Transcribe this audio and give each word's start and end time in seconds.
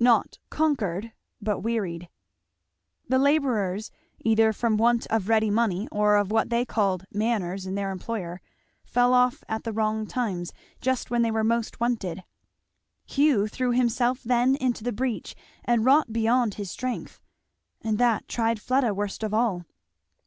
not 0.00 0.38
conquered, 0.48 1.12
but 1.38 1.58
wearied. 1.60 2.08
The 3.10 3.18
labourers, 3.18 3.90
either 4.24 4.50
from 4.54 4.78
want 4.78 5.06
of 5.08 5.28
ready 5.28 5.50
money 5.50 5.86
or 5.92 6.16
of 6.16 6.30
what 6.30 6.48
they 6.48 6.64
called 6.64 7.04
"manners" 7.12 7.66
in 7.66 7.74
their 7.74 7.90
employer, 7.90 8.40
fell 8.86 9.12
off 9.12 9.44
at 9.50 9.64
the 9.64 9.72
wrong 9.74 10.06
times, 10.06 10.50
just 10.80 11.10
when 11.10 11.20
they 11.20 11.30
were 11.30 11.44
most 11.44 11.78
wanted. 11.78 12.24
Hugh 13.04 13.46
threw 13.48 13.72
himself 13.72 14.22
then 14.22 14.56
into 14.56 14.82
the 14.82 14.92
breach 14.92 15.34
and 15.62 15.84
wrought 15.84 16.10
beyond 16.10 16.54
his 16.54 16.70
strength; 16.70 17.20
and 17.82 17.98
that 17.98 18.26
tried 18.28 18.62
Fleda 18.62 18.94
worst 18.94 19.22
of 19.22 19.34
all. 19.34 19.66